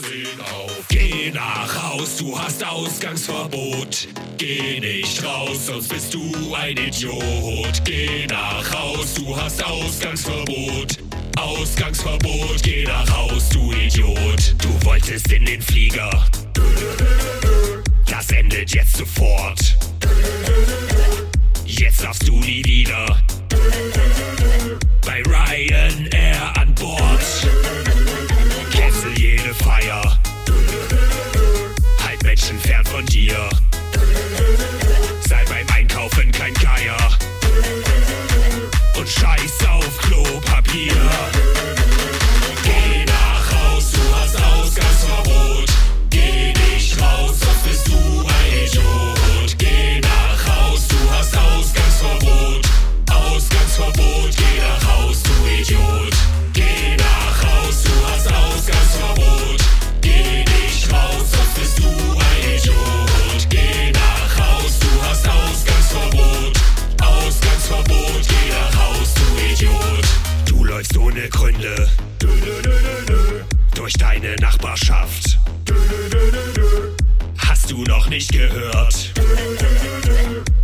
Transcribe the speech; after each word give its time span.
sind 0.00 0.40
auf. 0.40 0.84
Geh 0.88 1.30
nach 1.32 1.82
Haus, 1.82 2.16
du 2.16 2.38
hast 2.38 2.64
Ausgangsverbot. 2.64 4.08
Geh 4.38 4.80
nicht 4.80 5.22
raus, 5.24 5.66
sonst 5.66 5.88
bist 5.88 6.14
du 6.14 6.54
ein 6.54 6.76
Idiot. 6.76 7.82
Geh 7.84 8.26
nach 8.26 8.72
Haus, 8.72 9.14
du 9.14 9.36
hast 9.36 9.62
Ausgangsverbot. 9.64 10.98
Ausgangsverbot, 11.38 12.62
geh 12.62 12.84
nach 12.84 13.08
Haus, 13.10 13.48
du 13.50 13.72
Idiot. 13.72 14.54
Du 14.58 14.86
wolltest 14.86 15.30
in 15.32 15.44
den 15.44 15.60
Flieger. 15.60 16.10
Das 18.06 18.30
endet 18.30 18.74
jetzt 18.74 18.96
sofort. 18.96 19.76
Jetzt 21.64 22.02
darfst 22.02 22.26
du 22.26 22.36
nie 22.38 22.64
wieder. 22.64 23.22
Bei 25.04 25.22
Ryan 25.22 26.06
M. 26.06 26.19
deine 74.30 74.42
Nachbarschaft. 74.42 75.38
Hast 77.38 77.70
du 77.70 77.82
noch 77.84 78.08
nicht 78.08 78.32
gehört? 78.32 79.12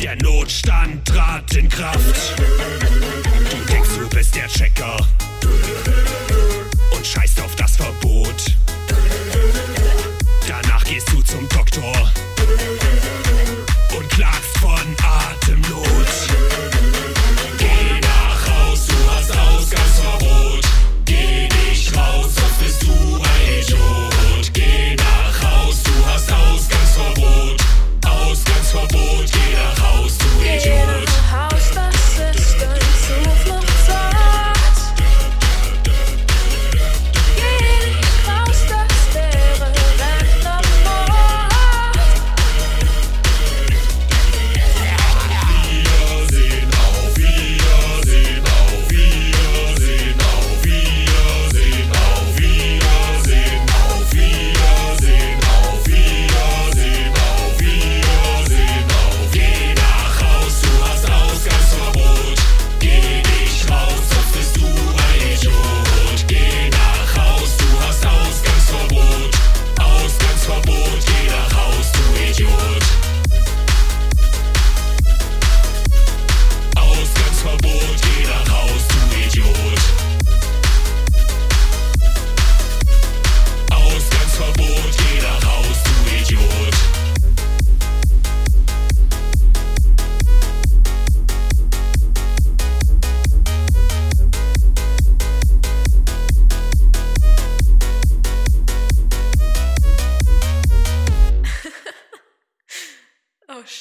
Der 0.00 0.16
Notstand 0.16 1.06
trat 1.06 1.54
in 1.56 1.68
Kraft. 1.68 2.38
Du 2.38 3.72
denkst, 3.72 3.90
du 3.98 4.08
bist 4.08 4.34
der 4.34 4.48
Checker. 4.48 4.96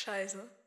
Scheiße. 0.09 0.58